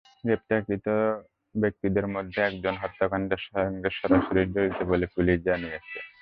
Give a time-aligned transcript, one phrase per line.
[0.23, 0.87] গ্রেপ্তারকৃত
[1.55, 5.97] ব্যক্তিদের মধ্যে একজন হত্যাকাণ্ডের সঙ্গে সরাসরি জড়িত বলে পুলিশ জানিয়েছে।